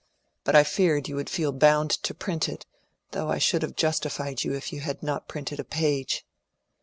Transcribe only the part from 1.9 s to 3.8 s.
to print it, though I should have